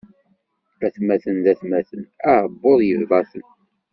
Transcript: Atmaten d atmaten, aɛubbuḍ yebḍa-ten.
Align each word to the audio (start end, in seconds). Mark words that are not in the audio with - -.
Atmaten 0.85 1.37
d 1.43 1.45
atmaten, 1.51 2.01
aɛubbuḍ 2.31 2.79
yebḍa-ten. 2.83 3.45